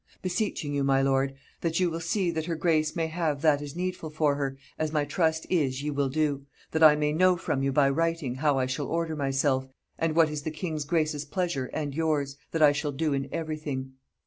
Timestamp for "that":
1.61-1.79, 2.31-2.47, 3.43-3.61, 6.71-6.81, 12.49-12.63